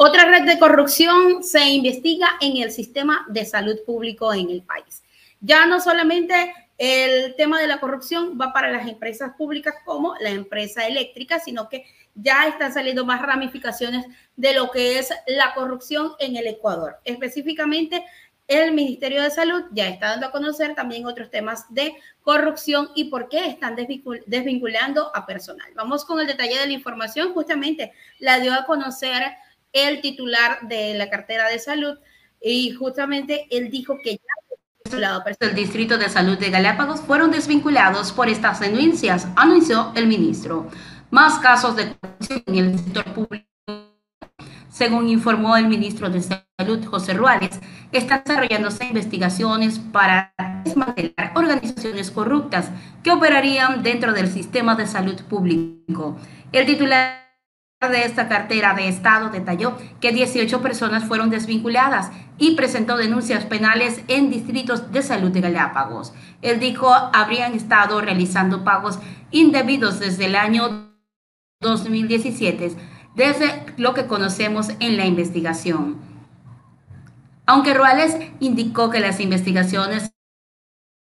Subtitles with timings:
[0.00, 5.02] Otra red de corrupción se investiga en el sistema de salud público en el país.
[5.40, 10.30] Ya no solamente el tema de la corrupción va para las empresas públicas como la
[10.30, 14.06] empresa eléctrica, sino que ya están saliendo más ramificaciones
[14.36, 16.98] de lo que es la corrupción en el Ecuador.
[17.04, 18.04] Específicamente,
[18.46, 23.06] el Ministerio de Salud ya está dando a conocer también otros temas de corrupción y
[23.06, 25.72] por qué están desvinculando a personal.
[25.74, 27.34] Vamos con el detalle de la información.
[27.34, 29.24] Justamente la dio a conocer
[29.72, 31.98] el titular de la cartera de salud
[32.40, 34.48] y justamente él dijo que ya
[35.40, 40.68] el Distrito de Salud de Galápagos fueron desvinculados por estas denuncias, anunció el ministro.
[41.10, 43.46] Más casos de corrupción en el sector público,
[44.70, 47.60] según informó el ministro de Salud, José Ruárez,
[47.92, 50.32] están desarrollándose investigaciones para
[50.64, 52.70] desmantelar organizaciones corruptas
[53.02, 56.18] que operarían dentro del sistema de salud público.
[56.52, 57.27] El titular
[57.86, 64.02] de esta cartera de Estado detalló que 18 personas fueron desvinculadas y presentó denuncias penales
[64.08, 66.12] en distritos de salud de Galápagos.
[66.42, 68.98] Él dijo habrían estado realizando pagos
[69.30, 70.90] indebidos desde el año
[71.60, 72.72] 2017,
[73.14, 75.98] desde lo que conocemos en la investigación.
[77.46, 80.10] Aunque Ruales indicó que las investigaciones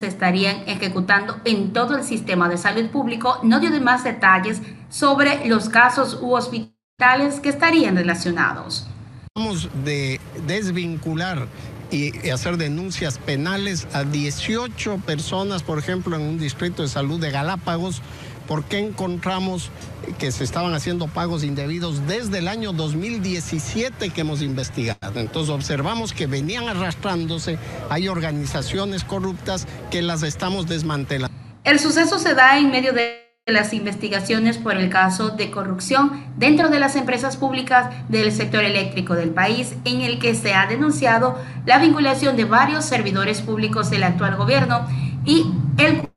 [0.00, 5.46] se estarían ejecutando en todo el sistema de salud público, no dio más detalles sobre
[5.48, 8.86] los casos u hospitales que estarían relacionados.
[9.34, 11.46] Vamos de desvincular
[11.90, 17.30] y hacer denuncias penales a 18 personas, por ejemplo, en un distrito de salud de
[17.30, 18.02] Galápagos,
[18.46, 19.70] porque encontramos
[20.18, 25.20] que se estaban haciendo pagos indebidos desde el año 2017 que hemos investigado.
[25.20, 27.58] Entonces observamos que venían arrastrándose,
[27.90, 31.36] hay organizaciones corruptas que las estamos desmantelando.
[31.62, 36.68] El suceso se da en medio de las investigaciones por el caso de corrupción dentro
[36.68, 41.38] de las empresas públicas del sector eléctrico del país, en el que se ha denunciado
[41.66, 44.86] la vinculación de varios servidores públicos del actual gobierno
[45.24, 45.46] y
[45.78, 46.08] el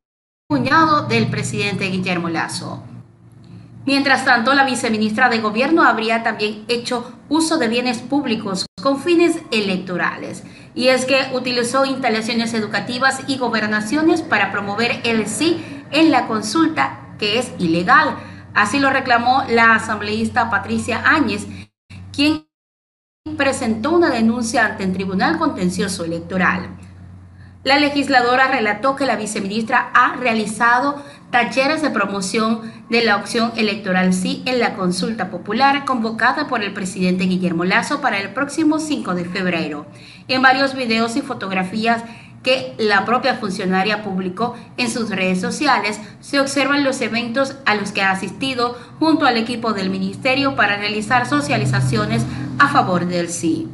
[0.47, 2.83] cuñado del presidente Guillermo Lazo.
[3.85, 9.39] Mientras tanto, la viceministra de Gobierno habría también hecho uso de bienes públicos con fines
[9.51, 10.43] electorales.
[10.73, 17.02] Y es que utilizó instalaciones educativas y gobernaciones para promover el sí en la consulta
[17.17, 18.17] que es ilegal.
[18.53, 21.47] Así lo reclamó la asambleísta Patricia Áñez,
[22.11, 22.45] quien
[23.37, 26.69] presentó una denuncia ante el Tribunal Contencioso Electoral.
[27.63, 31.01] La legisladora relató que la viceministra ha realizado
[31.31, 36.73] talleres de promoción de la opción electoral sí en la consulta popular convocada por el
[36.73, 39.85] presidente Guillermo Lazo para el próximo 5 de febrero.
[40.27, 42.03] En varios videos y fotografías
[42.43, 47.91] que la propia funcionaria publicó en sus redes sociales, se observan los eventos a los
[47.91, 52.25] que ha asistido junto al equipo del ministerio para realizar socializaciones
[52.59, 53.67] a favor del sí.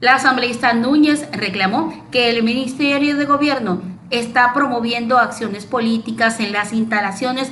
[0.00, 6.72] La asambleísta Núñez reclamó que el Ministerio de Gobierno está promoviendo acciones políticas en las
[6.72, 7.50] instalaciones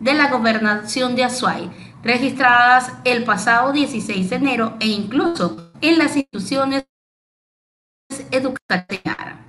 [0.00, 1.70] de la gobernación de Azuay,
[2.02, 6.86] registradas el pasado 16 de enero e incluso en las instituciones
[8.30, 9.47] educativas.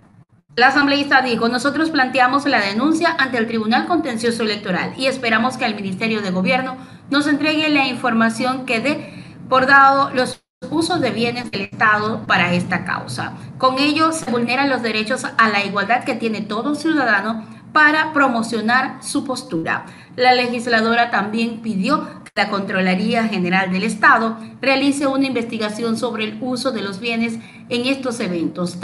[0.55, 5.65] La asambleísta dijo, nosotros planteamos la denuncia ante el Tribunal Contencioso Electoral y esperamos que
[5.65, 6.75] el Ministerio de Gobierno
[7.09, 12.53] nos entregue la información que dé por dado los usos de bienes del Estado para
[12.53, 13.33] esta causa.
[13.57, 19.01] Con ello se vulneran los derechos a la igualdad que tiene todo ciudadano para promocionar
[19.01, 19.85] su postura.
[20.15, 26.37] La legisladora también pidió que la Contraloría General del Estado realice una investigación sobre el
[26.41, 27.35] uso de los bienes
[27.69, 28.75] en estos eventos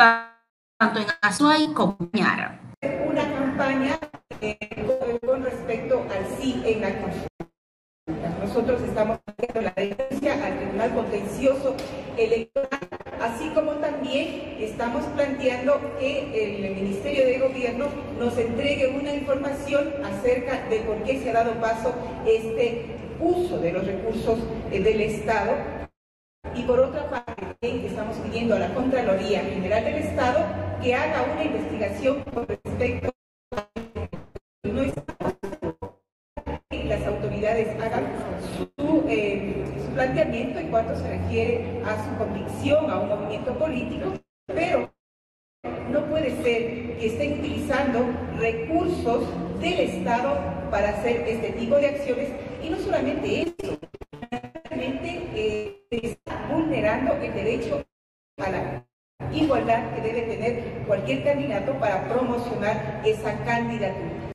[0.81, 2.59] en Azuay como en Ñara.
[3.07, 3.97] Una campaña
[4.41, 4.57] eh,
[5.25, 7.29] con respecto al sí en la consulta.
[8.41, 11.75] Nosotros estamos haciendo la denuncia al Tribunal Contencioso
[12.17, 12.89] Electoral,
[13.21, 17.85] así como también estamos planteando que el Ministerio de Gobierno
[18.19, 21.95] nos entregue una información acerca de por qué se ha dado paso
[22.27, 24.39] este uso de los recursos
[24.71, 25.53] eh, del Estado
[26.53, 31.43] y por otra parte estamos pidiendo a la Contraloría General del Estado que haga una
[31.43, 33.09] investigación con respecto
[33.55, 33.67] a
[34.71, 35.33] no estamos
[36.69, 38.03] que las autoridades hagan
[39.07, 44.13] eh, su, planteamiento en cuanto se refiere a su convicción a un movimiento político,
[44.45, 44.91] pero
[45.89, 48.05] no puede ser que estén utilizando
[48.37, 49.27] recursos
[49.59, 50.37] del Estado
[50.69, 52.29] para hacer este tipo de acciones.
[52.61, 53.79] Y no solamente eso,
[54.69, 57.83] realmente eh, está vulnerando el derecho
[58.37, 58.85] a la
[59.33, 64.31] igualdad que debe tener cualquier candidato para promocionar esa candidatura.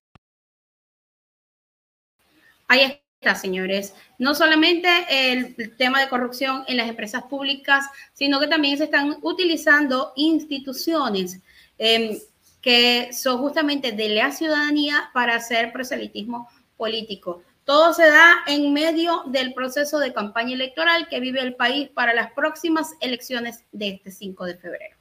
[2.69, 3.95] Ahí está, señores.
[4.19, 9.19] No solamente el, tema de corrupción en las empresas públicas, sino que también se están
[9.23, 11.41] utilizando instituciones
[11.79, 12.19] em,
[12.61, 17.43] que son justamente de la ciudadanía para hacer proselitismo político.
[17.65, 22.15] Todo se da en medio del proceso de campaña electoral que vive el país para
[22.15, 25.00] las próximas elecciones de este 5 de febrero.